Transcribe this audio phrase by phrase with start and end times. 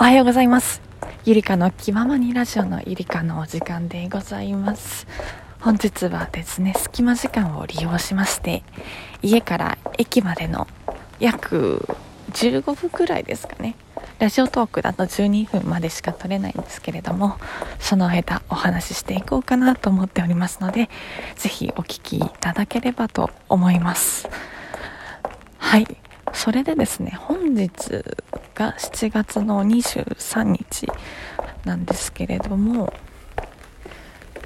[0.00, 0.80] おはようございます。
[1.26, 5.06] ゆりかの気ままにラジオのゆりかのお時間でございます。
[5.60, 8.62] 本日はですね隙間時間を利用しまして
[9.20, 10.66] 家から駅までの
[11.18, 11.86] 約
[12.32, 13.74] 15分くらいですかね。
[14.18, 17.36] ラジオトークだと12分までしか撮れないんですけれども
[17.78, 20.88] その間お話ししていこうかなと思っておりますので
[21.36, 24.30] ぜひお聞きいただければと思います。
[25.58, 25.86] はい。
[26.32, 28.04] それでですね本日
[28.54, 30.88] が7月の23日
[31.64, 32.92] なんですけれども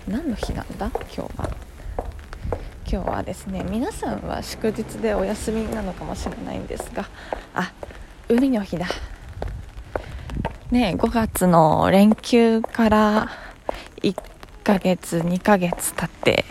[0.08, 0.90] 何の日なんだ？
[1.16, 1.50] 今日は。
[2.86, 7.08] 今日はですね皆さんは祝日でお休みなのかもしれないんですが
[7.54, 7.72] あ
[8.28, 8.86] 海の日だ。
[10.70, 13.28] ね5月の連休から
[14.02, 14.14] 1
[14.62, 16.44] ヶ月2ヶ月経って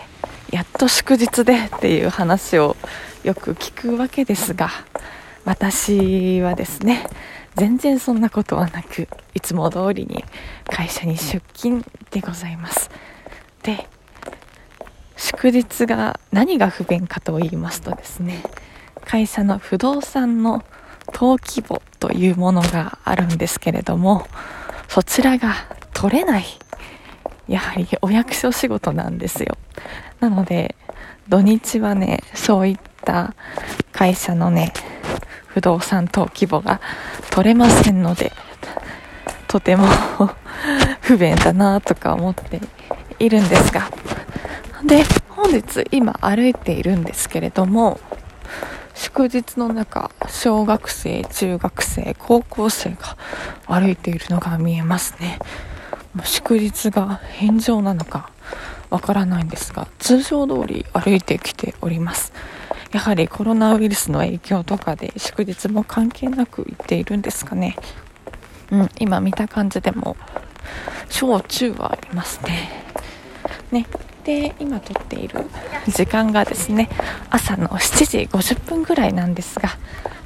[0.51, 2.75] やっと祝日でっていう話を
[3.23, 4.69] よく聞くわけですが
[5.45, 7.05] 私はですね
[7.55, 10.23] 全然そんなことはなくいつも通りに
[10.65, 12.89] 会社に出勤でございます。
[13.61, 13.87] で
[15.15, 18.43] 祝日が何が不便かと言いますとですね
[19.05, 20.63] 会社の不動産の
[21.13, 24.25] 登記簿というものがあるんですけれども
[24.87, 25.53] そちらが
[25.93, 26.45] 取れない
[27.47, 29.57] やはりお役所仕事なんですよ。
[30.19, 30.75] なので
[31.27, 33.35] 土日はねそういった
[33.91, 34.73] 会社のね
[35.53, 36.81] 不動産登記簿が
[37.29, 38.31] 取れませんので、
[39.47, 39.87] とても
[41.01, 42.59] 不便だなとか思って
[43.19, 43.89] いるんですが。
[44.83, 47.99] で、本日今歩いているんですけれども、
[48.95, 53.17] 祝日の中、小学生、中学生、高校生が
[53.67, 55.37] 歩いているのが見えますね。
[56.13, 58.29] もう祝日が返上なのか
[58.89, 62.33] わからないんですが、通常通り歩いてきております。
[62.93, 67.75] やはりコロナウイルスの影響とかで祝日も関係なく行っているんですかね。
[68.71, 70.15] うん、今見た感じでも
[71.09, 72.69] 小中はいますね。
[73.71, 73.87] ね。
[74.23, 75.45] で、今撮っている
[75.87, 76.87] 時間がですね、
[77.29, 79.69] 朝の7時50分ぐらいなんですが、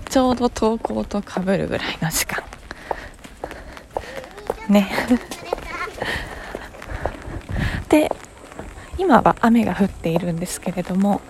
[0.09, 2.43] ちょうど登校とかぶるぐらいの時間。
[4.67, 4.89] ね。
[7.87, 8.11] で、
[8.97, 11.21] 今は雨が降っているんですけれども、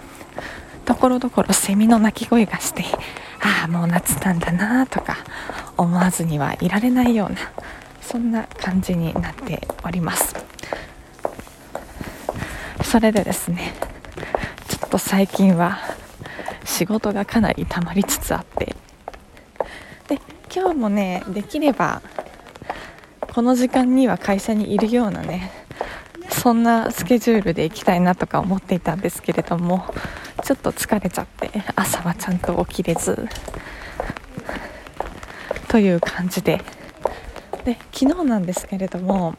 [0.87, 2.85] ところどころセミの鳴き声がして
[3.41, 5.17] ああもう夏なんだなとか
[5.75, 7.37] 思わずにはいられないような
[8.01, 10.33] そんな感じになっております。
[12.83, 13.73] それでですね
[14.69, 15.77] ちょっと最近は
[16.63, 18.75] 仕事がかなり溜まりつつあって
[20.07, 20.21] で
[20.55, 22.01] 今日もねできれば
[23.33, 25.51] この時間には会社にいるようなね
[26.29, 29.93] そんなスケジュールで行きたいなとか思っていたんですけれども
[30.47, 33.27] ちょっと疲れちゃって朝はちゃんと起きれず
[35.67, 36.61] という感じで。
[37.65, 39.35] で昨日なんですけれども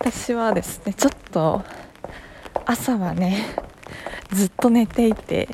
[0.00, 1.62] 私はですねちょっと
[2.64, 3.46] 朝はね
[4.32, 5.48] ずっと寝ていて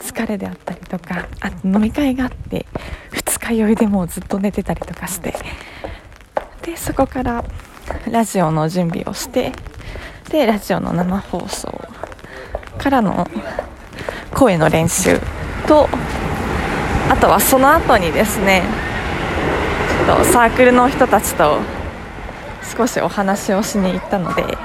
[0.00, 2.66] 疲れであったりとかあと飲み会があって
[3.10, 5.34] 二日酔いでもうずっと寝てたりとかして
[6.60, 7.42] でそこから
[8.10, 9.52] ラジオの準備をして
[10.28, 11.79] でラジオの生放送
[12.80, 13.28] からの
[14.34, 15.20] 声の練習
[15.68, 15.86] と
[17.10, 18.62] あとはその後にですね
[20.06, 21.58] ちょっとサークルの人たちと
[22.76, 24.56] 少しお話をしに行ったので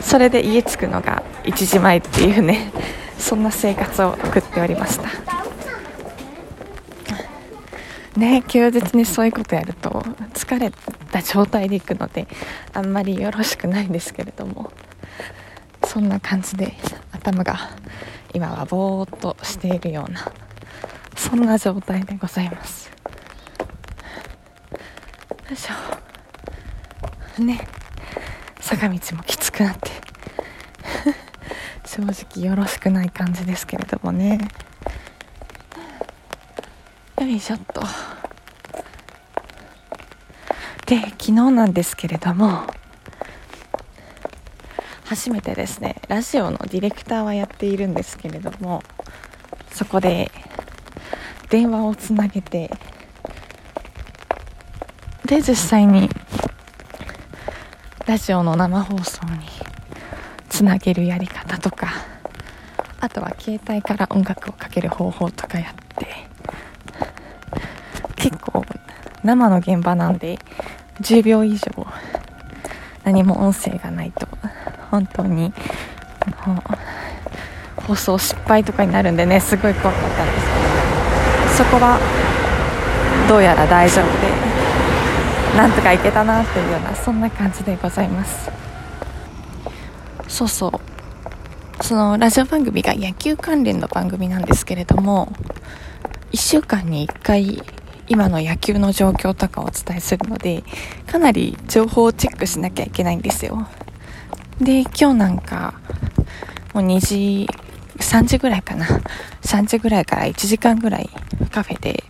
[0.00, 2.72] それで家着くのが1時前っていうね
[3.18, 5.08] そんな生活を送っておりました。
[8.16, 9.90] ね休日にそういうことやると
[10.34, 10.70] 疲れ
[11.10, 12.26] た状態で行くので
[12.74, 14.70] あんまりよろしくないんですけれども
[15.84, 16.74] そんな感じで
[17.22, 17.70] 頭が
[18.34, 20.32] 今はぼーっとしているような
[21.16, 22.90] そんな状態でございます。
[25.48, 27.42] よいしょ。
[27.42, 27.60] ね。
[28.60, 29.90] 坂道もきつくなって
[31.84, 34.40] 正直よろしくない感じですけれどもね。
[37.20, 37.82] よいしょっと。
[40.86, 42.66] で昨日なんですけれども
[45.14, 48.82] 初めてですねラジオのディレクターはやっているんですけれども
[49.70, 50.30] そこで
[51.50, 52.70] 電話をつなげて
[55.26, 56.08] で実際に
[58.06, 59.40] ラジオの生放送に
[60.48, 61.92] つなげるやり方とか
[62.98, 66.06] あとは携帯から音楽をかける方法とかやって
[68.16, 68.64] 結構
[69.22, 70.38] 生の現場なんで
[71.02, 71.86] 10秒以上
[73.04, 74.26] 何も音声がないと
[74.92, 75.52] 本当に
[77.86, 80.46] 放送失敗とかになるんでねすごい怖かったんです
[81.56, 81.98] けどそこは
[83.26, 88.50] どうやら大丈夫でなんとかいけたなっていうようなそんな感じでございます。
[90.28, 90.72] そうそう。
[91.82, 95.32] そのラジオ番組が野球関連の番組なんですけれども
[96.30, 97.62] 1週間に1回
[98.08, 100.64] 今の野球の状況とかをお伝えするので
[101.06, 103.66] かなり情報をチェックしなきゃいけないんですよ。
[104.60, 105.74] で今日なんか
[106.74, 107.48] もう2時
[107.98, 108.86] 3時ぐらいかな。
[109.42, 111.10] 3時ぐらいから1時間ぐらい
[111.50, 112.04] カフェで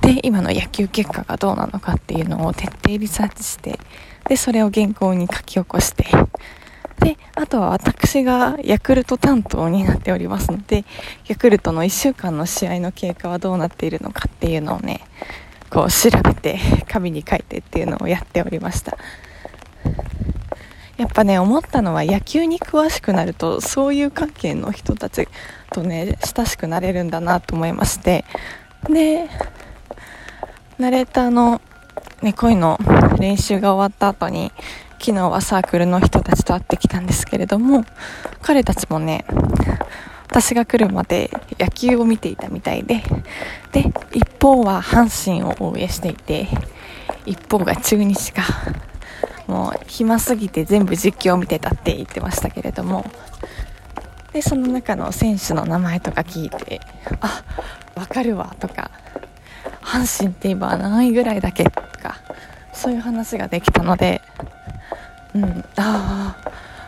[0.00, 3.78] で今の野球結果がどうなのかっていうのを徹底リサーチして
[4.28, 6.06] でそれを原稿に書き起こして
[6.98, 10.84] であとは私がヤクルト担当になっておりますので
[11.28, 15.02] ヤクルトの1週間の試合の経過はどうなっているのかっていうのをね
[15.70, 16.58] こう調べて
[16.88, 18.98] 紙に書いてっていうのをやっておりました。
[21.02, 25.26] やっぱね思ったのは野球に詳しくなるとそういう関係の人たち
[25.72, 28.24] とね親しくなれるんだなと思いまして。
[28.88, 29.28] で
[30.78, 31.60] ナレーターの、
[32.22, 32.78] ね、声の
[33.18, 34.52] 練習が終わった後に
[35.00, 37.84] 昨日はサークルの人たちと会ってきたんですけれども
[38.40, 39.24] 彼たちもね
[40.28, 43.02] 私が来るまで野球を見ていたみたいで。
[43.72, 46.46] で一方は阪神を応援していて
[47.26, 48.44] 一方が中日か。
[49.52, 53.04] もう暇すぎて全部実況を見てたって言ってましたけれども。
[54.32, 56.80] でその中の選手の名前とか聞いて
[57.20, 57.44] あ
[57.94, 58.90] わかるわとか
[59.82, 62.16] 阪神って今何位ぐらいだけとか
[62.72, 64.22] そういう話ができたので
[65.34, 65.44] うん
[65.76, 66.36] ああ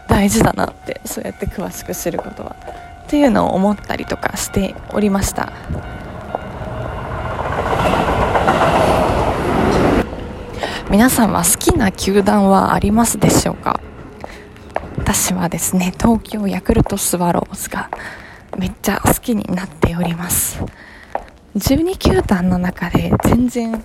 [0.08, 2.56] 大事だなってそうやって詳しく知ることは
[3.04, 5.52] っていうのを思ったりとかしておりました。
[10.94, 13.80] 皆さんは好きな球団はありますでしょうか？
[14.96, 17.90] 私はですね東京ヤクルトスワローズが
[18.56, 20.62] めっちゃ好きになっております。
[21.56, 23.82] 12球団の中で全然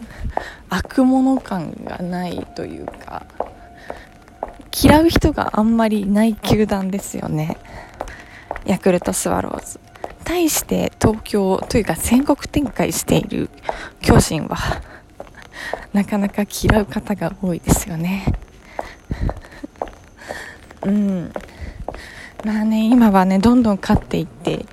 [0.69, 3.25] 悪者感がないというか
[4.79, 7.57] 嫌う人があんまりいない球団ですよね。
[8.67, 9.79] ヤクルトスワローズ。
[10.25, 13.49] 対して東京というか全国展開している
[13.99, 14.83] 巨人は
[15.93, 18.25] なかなか嫌う方が多いですよね。
[20.85, 21.31] うん。
[22.45, 24.65] まあね今はねどんどん勝っていって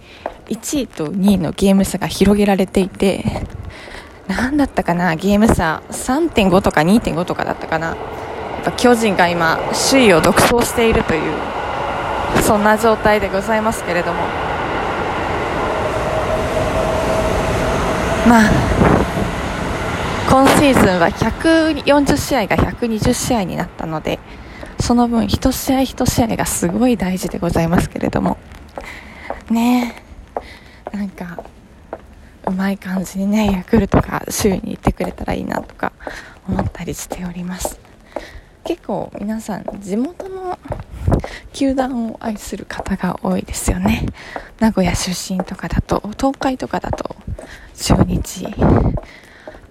[0.49, 3.25] 1位と2位のゲーム差が広げられていて
[4.29, 5.17] 何だったかな？
[5.17, 7.89] ゲーム差3.5とか2.5とかだったかな？
[7.89, 7.97] やっ
[8.65, 9.59] ぱ巨人が今
[9.91, 11.33] 首位を独走しているという
[12.43, 14.21] そんな状態でございますけれども。
[18.29, 18.96] まあ
[20.29, 24.19] 今シーズンは140試合が120試合になったので
[24.81, 28.37] その分1試合1試合がすごい大事でございますけれども。
[29.51, 29.95] ね
[30.93, 30.97] え。
[30.97, 31.43] なんか
[32.47, 35.93] うまい感じにねヤクルトが首位に行ってくれたらいいなとか
[36.49, 37.79] 思ったりしております。
[38.65, 40.59] 結構皆さん地元の
[41.53, 44.07] 球団を愛する方が多いですよね。
[44.59, 47.15] 名古屋出身とかだと東海とかだと
[47.75, 48.47] 中日。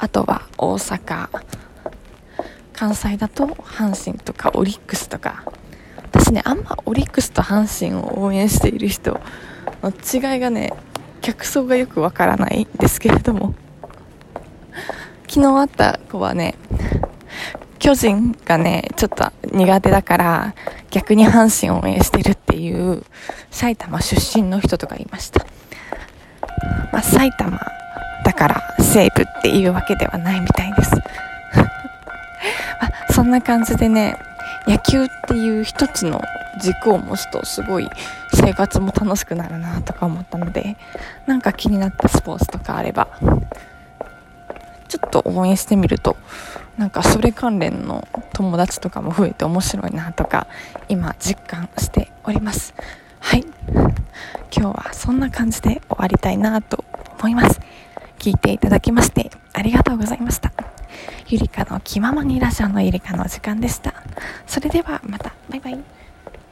[0.05, 1.29] あとは大阪
[2.73, 5.43] 関西だと阪神とかオリックスとか
[5.97, 9.19] 私ねあんまオリックスと阪神を応援している人
[9.81, 10.73] の違いがね
[11.21, 13.55] 客層がよくわからないんですけれども
[15.27, 16.53] 昨日会った子はね
[17.79, 20.55] 巨人がね、ちょっと苦手だから、
[20.89, 23.03] 逆に阪神を応援してるっていう
[23.51, 25.45] 埼玉出身の人とかいました。
[26.91, 27.59] まあ、埼玉
[28.36, 30.92] から西武っていうわけではないみたいです。
[32.80, 34.18] あ、そんな感じでね、
[34.68, 36.22] 野球っていう一つの
[36.60, 37.89] 軸を持つとすごい
[38.34, 40.77] 生活も楽しくなるなとか思ったので、
[41.25, 43.08] なんか気になったスポーツとかあれば、
[44.88, 46.15] ちょっと応援してみると
[46.77, 50.48] なんかそれ関連の友達とかも増えて面白いなとか
[50.89, 52.74] 今実感しております。
[53.20, 53.46] はい。
[54.56, 56.84] 今日はそんな感じで終わりたいなと
[57.20, 57.62] 思います。
[58.25, 60.51] 聞いていただきましてありがとうございました。
[61.27, 63.94] ゆりかの気ままにラジオのゆりかの時間でした。
[64.48, 65.36] それではまた。
[65.48, 65.94] バイバイ。